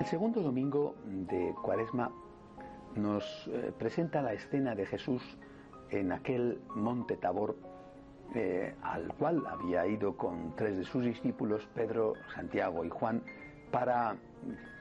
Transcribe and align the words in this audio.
El 0.00 0.06
segundo 0.06 0.40
domingo 0.42 0.94
de 1.04 1.54
Cuaresma 1.60 2.12
nos 2.94 3.24
eh, 3.48 3.72
presenta 3.76 4.22
la 4.22 4.32
escena 4.32 4.76
de 4.76 4.86
Jesús 4.86 5.22
en 5.90 6.12
aquel 6.12 6.60
monte 6.76 7.16
Tabor 7.16 7.56
eh, 8.34 8.74
al 8.82 9.12
cual 9.14 9.44
había 9.46 9.86
ido 9.86 10.16
con 10.16 10.54
tres 10.54 10.76
de 10.76 10.84
sus 10.84 11.04
discípulos, 11.04 11.66
Pedro, 11.74 12.12
Santiago 12.34 12.84
y 12.84 12.90
Juan, 12.90 13.22
para, 13.72 14.16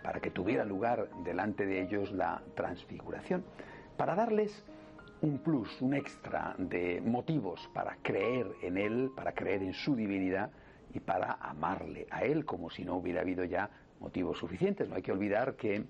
para 0.03 0.19
que 0.19 0.29
tuviera 0.29 0.63
lugar 0.65 1.09
delante 1.23 1.65
de 1.65 1.81
ellos 1.81 2.11
la 2.11 2.43
transfiguración, 2.55 3.43
para 3.97 4.15
darles 4.15 4.65
un 5.21 5.39
plus, 5.39 5.81
un 5.81 5.95
extra 5.95 6.53
de 6.59 7.01
motivos 7.01 7.67
para 7.73 7.97
creer 8.03 8.47
en 8.61 8.77
Él, 8.77 9.11
para 9.15 9.31
creer 9.31 9.63
en 9.63 9.73
su 9.73 9.95
divinidad 9.95 10.51
y 10.93 10.99
para 10.99 11.33
amarle 11.41 12.05
a 12.11 12.23
Él 12.23 12.45
como 12.45 12.69
si 12.69 12.85
no 12.85 12.97
hubiera 12.97 13.21
habido 13.21 13.43
ya 13.45 13.71
motivos 13.99 14.37
suficientes. 14.37 14.87
No 14.89 14.95
hay 14.95 15.01
que 15.01 15.11
olvidar 15.11 15.55
que 15.55 15.75
eh, 15.75 15.85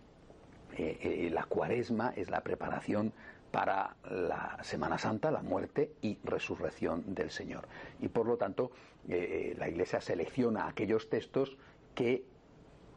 eh, 0.76 1.30
la 1.32 1.44
cuaresma 1.44 2.14
es 2.16 2.30
la 2.30 2.42
preparación 2.42 3.14
para 3.52 3.96
la 4.10 4.58
Semana 4.62 4.98
Santa, 4.98 5.32
la 5.32 5.42
muerte 5.42 5.94
y 6.02 6.18
resurrección 6.24 7.16
del 7.16 7.32
Señor. 7.32 7.68
Y 8.00 8.10
por 8.10 8.26
lo 8.28 8.38
tanto, 8.38 8.72
eh, 9.08 9.56
la 9.58 9.70
Iglesia 9.70 10.02
selecciona 10.02 10.68
aquellos 10.68 11.10
textos 11.10 11.58
que, 11.96 12.26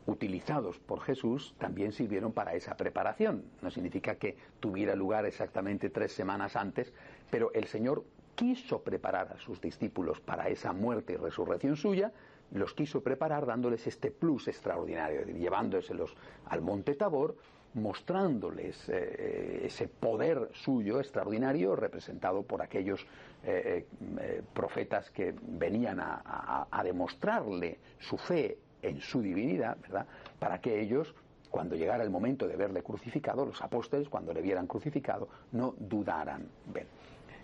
utilizados 0.06 0.78
por 0.78 1.00
Jesús, 1.00 1.54
también 1.58 1.92
sirvieron 1.92 2.32
para 2.32 2.54
esa 2.54 2.76
preparación. 2.76 3.44
No 3.62 3.70
significa 3.70 4.16
que 4.16 4.36
tuviera 4.58 4.94
lugar 4.96 5.24
exactamente 5.24 5.88
tres 5.88 6.12
semanas 6.12 6.56
antes, 6.56 6.92
pero 7.30 7.52
el 7.54 7.66
Señor 7.66 8.04
quiso 8.34 8.82
preparar 8.82 9.32
a 9.32 9.38
sus 9.38 9.60
discípulos 9.60 10.20
para 10.20 10.48
esa 10.48 10.72
muerte 10.72 11.12
y 11.12 11.16
resurrección 11.16 11.76
suya, 11.76 12.12
los 12.52 12.74
quiso 12.74 13.02
preparar 13.02 13.46
dándoles 13.46 13.86
este 13.86 14.10
plus 14.10 14.48
extraordinario, 14.48 15.24
llevándoselos 15.24 16.14
al 16.46 16.60
monte 16.60 16.94
Tabor, 16.94 17.36
mostrándoles 17.74 18.88
eh, 18.88 19.62
ese 19.64 19.86
poder 19.88 20.48
suyo 20.52 20.98
extraordinario 20.98 21.76
representado 21.76 22.42
por 22.42 22.62
aquellos 22.62 23.06
eh, 23.44 23.86
eh, 24.18 24.42
profetas 24.52 25.10
que 25.10 25.34
venían 25.40 26.00
a, 26.00 26.82
demostrarle 26.82 27.78
su 27.98 28.18
fe 28.18 28.58
en 28.82 29.00
su 29.00 29.22
divinidad, 29.22 29.78
¿verdad? 29.80 30.06
Para 30.38 30.60
que 30.60 30.80
ellos, 30.80 31.14
cuando 31.50 31.76
llegara 31.76 32.02
el 32.02 32.10
momento 32.10 32.48
de 32.48 32.56
verle 32.56 32.82
crucificado, 32.82 33.44
los 33.44 33.62
apóstoles, 33.62 34.08
cuando 34.08 34.32
le 34.32 34.40
vieran 34.40 34.66
crucificado, 34.66 35.28
no 35.52 35.74
dudaran. 35.78 36.48
Ven. 36.72 36.86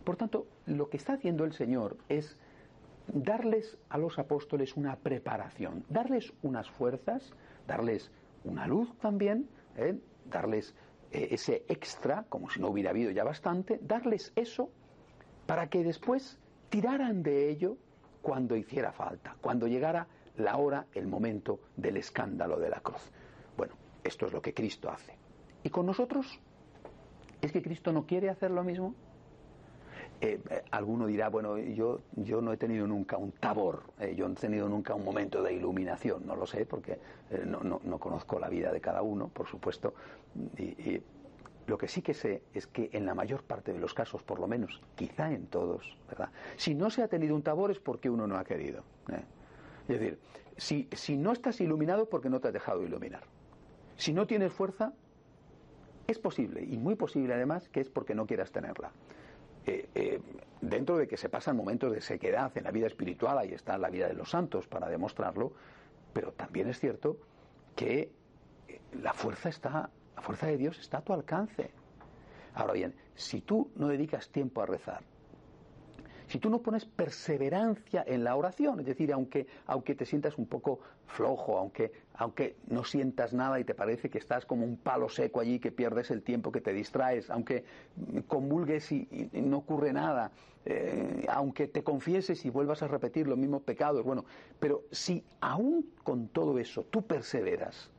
Por 0.03 0.17
tanto, 0.17 0.47
lo 0.67 0.89
que 0.89 0.97
está 0.97 1.15
haciendo 1.15 1.45
el 1.45 1.53
Señor 1.53 1.97
es 2.09 2.37
darles 3.09 3.79
a 3.89 3.99
los 3.99 4.19
apóstoles 4.19 4.77
una 4.77 4.97
preparación, 4.97 5.85
darles 5.89 6.33
unas 6.43 6.69
fuerzas, 6.71 7.33
darles 7.67 8.11
una 8.45 8.67
luz 8.67 8.93
también, 8.99 9.49
¿eh? 9.77 9.99
darles 10.31 10.75
eh, 11.13 11.29
ese 11.31 11.65
extra, 11.69 12.25
como 12.29 12.51
si 12.51 12.61
no 12.61 12.69
hubiera 12.69 12.91
habido 12.91 13.11
ya 13.11 13.25
bastante, 13.25 13.79
darles 13.83 14.33
eso 14.37 14.71
para 15.47 15.69
que 15.69 15.85
después 15.85 16.39
tiraran 16.69 17.23
de 17.23 17.49
ello 17.49 17.77
cuando 18.23 18.57
hiciera 18.57 18.93
falta, 18.93 19.37
cuando 19.41 19.67
llegara 19.69 20.07
la 20.37 20.57
hora, 20.57 20.87
el 20.95 21.07
momento 21.07 21.61
del 21.77 21.97
escándalo 21.97 22.59
de 22.59 22.69
la 22.69 22.81
cruz. 22.81 23.11
Bueno, 23.57 23.75
esto 24.05 24.27
es 24.27 24.33
lo 24.33 24.43
que 24.43 24.53
Cristo 24.53 24.91
hace. 24.91 25.17
¿Y 25.63 25.71
con 25.71 25.87
nosotros? 25.87 26.41
¿Es 27.41 27.53
que 27.53 27.63
Cristo 27.63 27.93
no 27.93 28.07
quiere 28.07 28.29
hacer 28.29 28.51
lo 28.51 28.65
mismo? 28.65 28.95
Eh, 30.21 30.41
eh, 30.49 30.63
alguno 30.71 31.07
dirá, 31.07 31.29
bueno, 31.29 31.59
yo, 31.59 32.01
yo 32.13 32.41
no 32.41 32.53
he 32.53 32.57
tenido 32.57 32.87
nunca 32.87 33.19
un 33.19 33.33
tabor, 33.33 33.83
eh, 34.01 34.15
yo 34.17 34.27
no 34.27 34.33
he 34.33 34.37
tenido 34.37 34.69
nunca 34.69 34.95
un 34.95 35.05
momento 35.05 35.43
de 35.43 35.53
iluminación, 35.53 36.27
no 36.27 36.35
lo 36.35 36.47
sé, 36.47 36.65
porque 36.65 36.99
no, 37.45 37.61
no, 37.61 37.81
no, 37.85 37.99
conozco 37.99 38.39
la 38.39 38.49
vida 38.49 38.73
de 38.73 38.81
cada 38.81 39.03
uno, 39.03 39.29
por 39.29 39.47
supuesto, 39.47 39.95
y, 40.59 41.01
lo 41.67 41.77
que 41.77 41.89
sí 41.89 42.01
que 42.01 42.15
sé 42.15 42.45
es 42.55 42.69
que 42.69 42.91
en 42.93 43.05
la 43.05 43.15
mayor 43.15 43.43
parte 43.43 43.73
de 43.73 43.81
los 43.81 43.93
casos, 43.93 44.23
por 44.23 44.39
lo 44.39 44.47
menos, 44.47 44.81
quizá 44.95 45.33
en 45.33 45.49
todos, 45.49 45.99
¿verdad? 46.09 46.31
Si 46.57 46.77
no 46.77 46.91
se 46.91 47.03
ha 47.03 47.09
tenido 47.09 47.35
un 47.35 47.43
tabor 47.43 47.73
es 47.73 47.81
porque 47.81 48.09
uno 48.09 48.29
no 48.29 48.39
ha 48.39 48.45
querido. 48.45 48.85
Es 49.89 49.99
decir, 49.99 50.21
si, 50.57 50.89
si 50.93 51.17
no 51.17 51.33
estás 51.33 51.61
iluminado 51.61 52.05
es 52.05 52.09
porque 52.09 52.31
no 52.31 52.39
te 52.39 52.47
has 52.49 52.55
dejado 52.55 52.85
iluminar. 52.85 53.25
Si 53.97 54.13
no 54.13 54.29
tienes 54.29 54.53
fuerza, 54.53 54.93
es 56.07 56.21
posible, 56.21 56.63
y 56.63 56.79
muy 56.79 56.95
posible 56.95 57.35
además, 57.35 57.69
que 57.69 57.81
es 57.81 57.91
porque 57.91 58.15
no 58.15 58.27
quieras 58.27 58.53
tenerla. 58.53 58.93
Eh, 59.67 59.89
eh, 59.97 60.21
dentro 60.61 60.97
de 60.97 61.09
que 61.09 61.17
se 61.17 61.29
pasan 61.29 61.57
momentos 61.57 61.93
de 61.93 62.01
sequedad 62.01 62.57
en 62.57 62.65
la 62.65 62.71
vida 62.71 62.87
espiritual, 62.87 63.37
ahí 63.39 63.53
está 63.53 63.77
la 63.77 63.91
vida 63.91 64.07
de 64.07 64.15
los 64.15 64.31
santos 64.31 64.69
para 64.69 64.89
demostrarlo, 64.89 65.53
pero 66.13 66.33
también 66.33 66.69
es 66.69 66.79
cierto 66.79 67.19
que 67.75 68.13
eh, 68.69 68.81
la 69.03 69.13
fuerza 69.13 69.49
está, 69.49 69.91
la 70.15 70.23
fuerza 70.23 70.47
de 70.47 70.57
Dios 70.57 70.79
está 70.79 70.99
a 70.99 71.03
tu 71.03 71.13
alcance. 71.13 71.71
Ahora 72.55 72.75
bien, 72.75 72.95
si 73.15 73.41
tú 73.41 73.71
no 73.75 73.89
dedicas 73.89 74.31
tiempo 74.31 74.63
a 74.63 74.67
rezar, 74.67 75.03
si 76.37 76.41
tú 76.41 76.51
no 76.51 76.59
pones 76.59 76.85
perseverancia 76.85 78.05
en 78.07 78.23
la 78.23 78.37
oración, 78.37 78.79
es 78.81 78.85
decir, 78.85 79.11
aunque, 79.11 79.47
aunque 79.65 79.95
te 79.95 80.05
sientas 80.05 80.37
un 80.37 80.45
poco 80.45 80.81
flojo, 81.07 81.57
aunque, 81.57 81.93
aunque 82.13 82.57
no 82.67 82.85
sientas 82.85 83.33
nada 83.33 83.59
y 83.59 83.65
te 83.65 83.75
parece 83.75 84.11
que 84.11 84.19
estás 84.19 84.45
como 84.45 84.67
un 84.67 84.77
palo 84.77 85.09
seco 85.09 85.41
allí, 85.41 85.59
que 85.59 85.73
pierdes 85.73 86.11
el 86.11 86.23
tiempo, 86.23 86.53
que 86.53 86.61
te 86.61 86.75
distraes, 86.75 87.31
aunque 87.31 87.65
convulgues 88.29 88.93
y, 88.93 89.31
no 89.33 89.57
ocurre 89.57 89.95
nada, 89.95 90.31
eh, 90.67 91.25
aunque 91.31 91.69
te 91.69 91.83
confieses 91.83 92.45
y 92.45 92.51
vuelvas 92.51 92.83
a 92.83 92.89
repetir 92.89 93.27
los 93.27 93.39
mismos 93.39 93.63
pecados, 93.63 94.05
bueno, 94.05 94.27
pero 94.61 94.83
si 94.91 95.25
aún 95.41 95.91
con 96.03 96.29
todo 96.29 96.59
eso 96.59 96.83
tú 96.83 97.01
perseveras, 97.01 97.91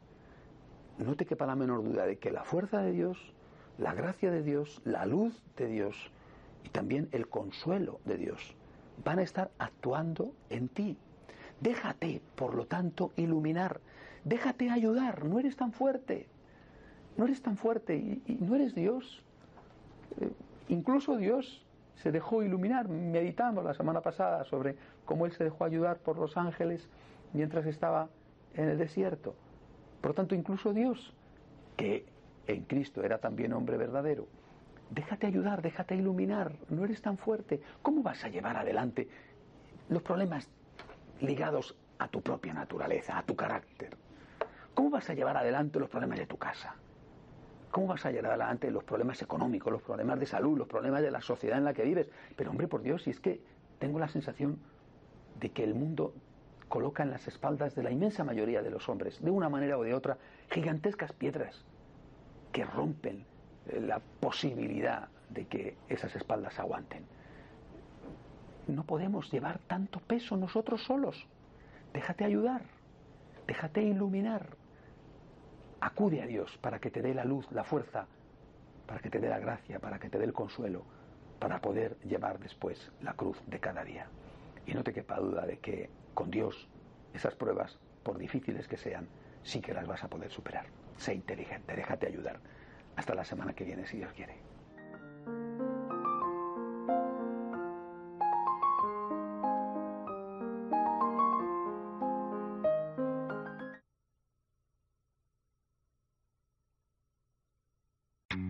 no 0.99 1.15
te 1.15 1.25
quepa 1.25 1.47
la 1.47 1.55
menor 1.55 1.83
duda 1.83 2.05
de 2.05 2.19
que 2.19 2.29
la 2.29 2.43
fuerza 2.43 2.83
de 2.83 2.91
Dios, 2.91 3.33
la 3.79 3.95
gracia 3.95 4.29
de 4.29 4.43
Dios, 4.43 4.79
la 4.85 5.07
luz 5.07 5.41
de 5.55 5.65
Dios, 5.65 6.11
y 6.63 6.69
también 6.69 7.09
el 7.11 7.27
consuelo 7.27 7.99
de 8.05 8.17
Dios 8.17 8.55
van 9.03 9.19
a 9.19 9.23
estar 9.23 9.51
actuando 9.57 10.33
en 10.49 10.67
ti. 10.69 10.97
Déjate, 11.61 12.21
por 12.35 12.55
lo 12.55 12.65
tanto, 12.65 13.11
iluminar. 13.15 13.79
Déjate 14.23 14.69
ayudar. 14.69 15.25
No 15.25 15.39
eres 15.39 15.55
tan 15.55 15.71
fuerte. 15.71 16.27
No 17.15 17.25
eres 17.25 17.41
tan 17.41 17.57
fuerte 17.57 17.95
y, 17.95 18.37
no 18.39 18.55
eres 18.55 18.75
Dios. 18.75 19.23
Eh, 20.19 20.31
incluso 20.69 21.17
Dios 21.17 21.65
se 21.95 22.11
dejó 22.11 22.43
iluminar. 22.43 22.87
Meditamos 22.89 23.63
la 23.63 23.73
semana 23.73 24.01
pasada 24.01 24.45
sobre 24.45 24.75
cómo 25.05 25.25
Él 25.25 25.31
se 25.31 25.43
dejó 25.43 25.65
ayudar 25.65 25.97
por 25.97 26.17
los 26.17 26.37
ángeles 26.37 26.87
mientras 27.33 27.65
estaba 27.65 28.09
en 28.53 28.69
el 28.69 28.77
desierto. 28.77 29.35
Por 30.01 30.11
lo 30.11 30.15
tanto, 30.15 30.35
incluso 30.35 30.73
Dios, 30.73 31.13
que 31.75 32.05
en 32.45 32.63
Cristo 32.63 33.03
era 33.03 33.17
también 33.17 33.53
hombre 33.53 33.77
verdadero, 33.77 34.27
Déjate 34.89 35.27
ayudar, 35.27 35.61
déjate 35.61 35.95
iluminar, 35.95 36.53
no 36.69 36.85
eres 36.85 37.01
tan 37.01 37.17
fuerte. 37.17 37.61
¿Cómo 37.81 38.03
vas 38.03 38.23
a 38.23 38.29
llevar 38.29 38.55
adelante 38.55 39.07
los 39.89 40.01
problemas 40.01 40.47
ligados 41.19 41.75
a 41.99 42.07
tu 42.07 42.21
propia 42.21 42.53
naturaleza, 42.53 43.17
a 43.17 43.23
tu 43.23 43.35
carácter? 43.35 43.97
¿Cómo 44.73 44.89
vas 44.89 45.09
a 45.09 45.13
llevar 45.13 45.37
adelante 45.37 45.79
los 45.79 45.89
problemas 45.89 46.19
de 46.19 46.27
tu 46.27 46.37
casa? 46.37 46.75
¿Cómo 47.71 47.87
vas 47.87 48.05
a 48.05 48.11
llevar 48.11 48.31
adelante 48.31 48.71
los 48.71 48.83
problemas 48.83 49.21
económicos, 49.21 49.71
los 49.71 49.81
problemas 49.81 50.19
de 50.19 50.25
salud, 50.25 50.57
los 50.57 50.67
problemas 50.67 51.01
de 51.01 51.11
la 51.11 51.21
sociedad 51.21 51.57
en 51.57 51.65
la 51.65 51.73
que 51.73 51.83
vives? 51.83 52.09
Pero 52.35 52.51
hombre, 52.51 52.67
por 52.67 52.81
Dios, 52.81 53.03
si 53.03 53.09
es 53.09 53.19
que 53.19 53.41
tengo 53.79 53.99
la 53.99 54.07
sensación 54.07 54.59
de 55.39 55.49
que 55.49 55.63
el 55.63 55.75
mundo 55.75 56.13
coloca 56.69 57.03
en 57.03 57.11
las 57.11 57.27
espaldas 57.27 57.75
de 57.75 57.83
la 57.83 57.91
inmensa 57.91 58.23
mayoría 58.23 58.61
de 58.61 58.71
los 58.71 58.87
hombres, 58.89 59.21
de 59.21 59.31
una 59.31 59.49
manera 59.49 59.77
o 59.77 59.83
de 59.83 59.93
otra, 59.93 60.17
gigantescas 60.49 61.11
piedras 61.11 61.65
que 62.51 62.65
rompen 62.65 63.25
la 63.81 63.99
posibilidad 64.19 65.09
de 65.29 65.45
que 65.45 65.75
esas 65.89 66.15
espaldas 66.15 66.57
aguanten. 66.59 67.05
no 68.67 68.83
podemos 68.83 69.31
llevar 69.31 69.59
tanto 69.59 69.99
peso 70.01 70.35
nosotros 70.35 70.83
solos. 70.83 71.25
Déjate 71.93 72.25
ayudar, 72.25 72.63
déjate 73.47 73.81
iluminar. 73.81 74.57
Acude 75.79 76.21
a 76.21 76.27
Dios 76.27 76.57
para 76.57 76.79
que 76.79 76.91
te 76.91 77.01
dé 77.01 77.13
la 77.13 77.23
luz, 77.23 77.49
la 77.51 77.63
fuerza, 77.63 78.07
para 78.85 78.99
que 78.99 79.09
te 79.09 79.19
dé 79.19 79.29
la 79.29 79.39
gracia, 79.39 79.79
para 79.79 79.99
que 79.99 80.09
te 80.09 80.17
dé 80.17 80.25
el 80.25 80.33
consuelo, 80.33 80.83
para 81.39 81.61
poder 81.61 81.97
llevar 81.99 82.39
después 82.39 82.91
la 83.01 83.13
cruz 83.13 83.37
de 83.47 83.59
cada 83.59 83.83
día. 83.83 84.07
Y 84.65 84.73
no 84.73 84.83
te 84.83 84.93
quepa 84.93 85.17
duda 85.19 85.45
de 85.45 85.59
que 85.59 85.89
con 86.13 86.29
Dios 86.29 86.67
esas 87.13 87.35
pruebas, 87.35 87.77
por 88.03 88.17
difíciles 88.17 88.67
que 88.67 88.77
sean, 88.77 89.07
sí 89.43 89.61
que 89.61 89.73
las 89.73 89.87
vas 89.87 90.03
a 90.03 90.09
poder 90.09 90.31
superar. 90.31 90.65
Sé 90.97 91.13
inteligente, 91.13 91.75
déjate 91.75 92.07
ayudar. 92.07 92.39
Hasta 92.97 93.13
la 93.15 93.23
semana 93.23 93.53
que 93.53 93.63
viene, 93.63 93.85
si 93.85 93.97
Dios 93.97 94.11
quiere. 94.13 94.46